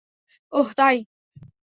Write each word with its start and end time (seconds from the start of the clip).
অহ, 0.53 0.69
তাই? 0.77 0.97